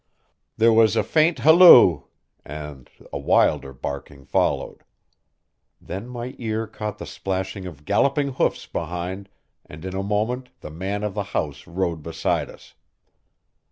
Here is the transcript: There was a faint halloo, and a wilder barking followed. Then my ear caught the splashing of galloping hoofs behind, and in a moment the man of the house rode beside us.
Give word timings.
There 0.57 0.73
was 0.73 0.95
a 0.95 1.03
faint 1.03 1.37
halloo, 1.37 2.05
and 2.43 2.89
a 3.13 3.19
wilder 3.19 3.71
barking 3.71 4.25
followed. 4.25 4.81
Then 5.79 6.07
my 6.09 6.33
ear 6.39 6.65
caught 6.65 6.97
the 6.97 7.05
splashing 7.05 7.67
of 7.67 7.85
galloping 7.85 8.29
hoofs 8.29 8.65
behind, 8.65 9.29
and 9.63 9.85
in 9.85 9.95
a 9.95 10.01
moment 10.01 10.49
the 10.61 10.71
man 10.71 11.03
of 11.03 11.13
the 11.13 11.21
house 11.37 11.67
rode 11.67 12.01
beside 12.01 12.49
us. 12.49 12.73